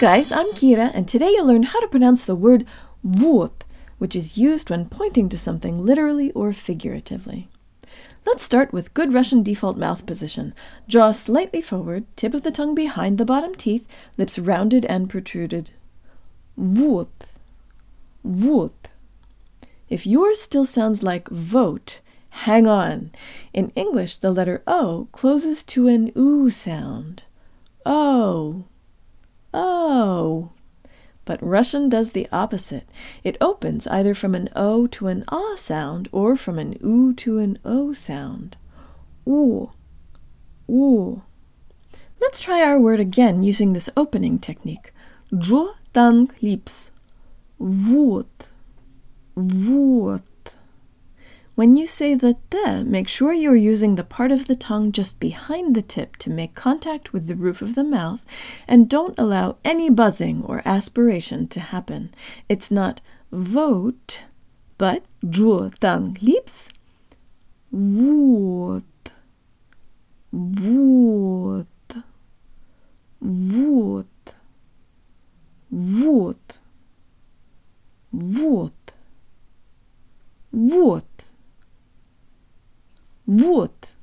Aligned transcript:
guys, 0.00 0.32
I'm 0.32 0.46
Kira, 0.54 0.90
and 0.94 1.06
today 1.06 1.28
you'll 1.28 1.46
learn 1.46 1.64
how 1.64 1.78
to 1.78 1.86
pronounce 1.86 2.24
the 2.24 2.34
word 2.34 2.64
"wort," 3.04 3.66
which 3.98 4.16
is 4.16 4.38
used 4.38 4.70
when 4.70 4.88
pointing 4.88 5.28
to 5.28 5.36
something 5.36 5.84
literally 5.84 6.32
or 6.32 6.54
figuratively. 6.54 7.50
Let's 8.24 8.42
start 8.42 8.72
with 8.72 8.94
good 8.94 9.12
Russian 9.12 9.42
default 9.42 9.76
mouth 9.76 10.06
position. 10.06 10.54
Jaw 10.88 11.10
slightly 11.10 11.60
forward, 11.60 12.06
tip 12.16 12.32
of 12.32 12.44
the 12.44 12.50
tongue 12.50 12.74
behind 12.74 13.18
the 13.18 13.26
bottom 13.26 13.54
teeth, 13.54 13.86
lips 14.16 14.38
rounded 14.38 14.86
and 14.86 15.10
protruded. 15.10 15.72
"Wort," 16.56 17.26
"wort." 18.24 18.88
If 19.90 20.06
yours 20.06 20.40
still 20.40 20.64
sounds 20.64 21.02
like 21.02 21.28
vote, 21.28 22.00
hang 22.48 22.66
on. 22.66 23.10
In 23.52 23.70
English, 23.74 24.16
the 24.16 24.32
letter 24.32 24.62
O 24.66 25.08
closes 25.12 25.62
to 25.64 25.88
an 25.88 26.10
oo 26.16 26.48
sound. 26.48 27.24
Oh. 27.84 28.64
Oh. 29.99 30.51
But 31.25 31.43
Russian 31.43 31.89
does 31.89 32.11
the 32.11 32.29
opposite. 32.31 32.87
It 33.23 33.35
opens 33.41 33.87
either 33.87 34.13
from 34.13 34.35
an 34.35 34.47
O 34.55 34.87
to 34.87 35.07
an 35.07 35.25
ah 35.27 35.55
sound 35.57 36.07
or 36.13 36.37
from 36.37 36.57
an 36.59 36.77
oo 36.81 37.13
to 37.15 37.39
an 37.39 37.59
o 37.65 37.91
sound. 37.91 38.55
Oo. 39.27 39.71
Oo. 40.69 41.23
Let's 42.21 42.39
try 42.39 42.61
our 42.61 42.79
word 42.79 43.01
again 43.01 43.43
using 43.43 43.73
this 43.73 43.89
opening 43.97 44.39
technique. 44.39 44.93
Jo 45.37 45.73
tang 45.93 46.31
lips. 46.41 46.91
Вот. 47.59 48.49
Вот. 49.35 50.21
When 51.59 51.77
you 51.77 51.87
say 51.87 52.15
the 52.15 52.35
te, 52.49 52.83
make 52.83 53.07
sure 53.07 53.31
you're 53.31 53.55
using 53.55 53.95
the 53.95 54.03
part 54.03 54.31
of 54.31 54.47
the 54.47 54.57
tongue 54.57 54.91
just 54.91 55.21
behind 55.21 55.73
the 55.73 55.81
tip 55.81 56.17
to 56.17 56.29
make 56.29 56.53
contact 56.53 57.13
with 57.13 57.27
the 57.27 57.35
roof 57.35 57.61
of 57.61 57.75
the 57.75 57.83
mouth, 57.83 58.25
and 58.67 58.89
don't 58.89 59.17
allow 59.17 59.55
any 59.63 59.89
buzzing 59.89 60.43
or 60.43 60.61
aspiration 60.65 61.47
to 61.47 61.61
happen. 61.61 62.13
It's 62.49 62.69
not 62.71 62.99
vote, 63.31 64.23
but 64.77 65.05
juo 65.23 65.73
tang 65.79 66.17
lips. 66.21 66.69
Вот. 67.71 68.83
Вот. 70.33 71.67
Вот. 73.21 74.07
Вот. 75.71 76.59
Вот. 78.11 78.93
Вот. 80.51 81.25
Вот. 83.29 83.93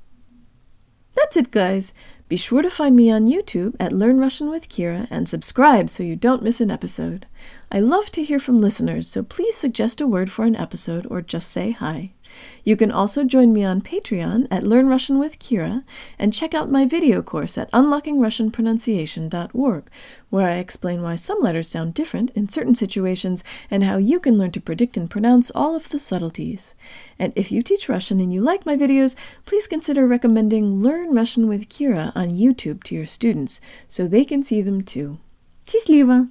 That's 1.15 1.37
it, 1.37 1.51
guys. 1.51 1.93
Be 2.29 2.37
sure 2.39 2.63
to 2.63 2.71
find 2.71 2.97
me 2.97 3.11
on 3.11 3.27
YouTube 3.27 3.77
at 3.79 3.93
Learn 3.93 4.19
Russian 4.19 4.49
with 4.49 4.71
Kira 4.71 5.07
and 5.11 5.29
subscribe 5.29 5.91
so 5.91 6.03
you 6.03 6.17
don't 6.17 6.43
miss 6.43 6.63
an 6.63 6.71
episode. 6.71 7.27
I 7.71 7.81
love 7.81 8.09
to 8.13 8.25
hear 8.25 8.39
from 8.39 8.61
listeners, 8.61 9.07
so 9.07 9.23
please 9.23 9.55
suggest 9.55 10.01
a 10.01 10.07
word 10.07 10.31
for 10.31 10.47
an 10.47 10.57
episode 10.57 11.07
or 11.11 11.21
just 11.21 11.51
say 11.51 11.73
hi. 11.73 12.15
You 12.65 12.77
can 12.77 12.93
also 12.93 13.25
join 13.25 13.53
me 13.53 13.65
on 13.65 13.83
Patreon 13.83 14.47
at 14.51 14.63
Learn 14.63 14.89
Russian 14.89 15.19
with 15.19 15.39
Kira 15.39 15.85
and 16.19 16.33
check 16.33 16.55
out 16.55 16.71
my 16.71 16.87
video 16.87 17.23
course 17.23 17.59
at 17.59 17.71
unlockingrussianpronunciation.org, 17.73 19.91
where 20.31 20.49
I 20.49 20.57
explain 20.57 21.03
why 21.03 21.17
some 21.17 21.41
letters 21.41 21.69
sound 21.69 21.93
different 21.95 22.31
in 22.31 22.49
certain 22.49 22.75
situations 22.75 23.45
and 23.71 23.85
how 23.85 23.97
you 23.97 24.19
can 24.21 24.39
learn 24.39 24.53
to 24.53 24.61
predict 24.61 24.97
and 24.97 25.11
pronounce 25.11 25.51
all 25.51 25.77
of 25.77 25.89
the 25.89 25.99
subtleties. 25.99 26.75
And 27.19 27.33
if 27.37 27.53
you 27.53 27.63
teach 27.63 27.89
Russian 27.89 28.21
and 28.21 28.33
you 28.33 28.41
like 28.41 28.65
my 28.65 28.77
videos, 28.77 29.17
please 29.45 29.67
consider 29.67 30.07
recommending 30.07 30.83
Learn 30.83 31.15
Russian 31.15 31.49
with 31.49 31.69
Kira 31.69 32.13
on 32.15 32.31
YouTube 32.31 32.85
to 32.85 32.95
your 32.95 33.07
students 33.07 33.61
so 33.89 34.07
they 34.07 34.25
can 34.25 34.43
see 34.43 34.63
them 34.63 34.83
too. 34.83 35.19
Счастливо! 35.67 36.29